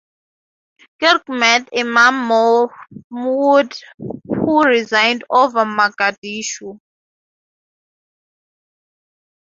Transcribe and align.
Kirk 0.99 1.25
met 1.29 1.69
Imam 1.73 2.15
Mahmood 2.27 3.71
who 4.27 4.63
reigned 4.63 5.23
over 5.29 5.63
Mogadishu. 5.63 6.79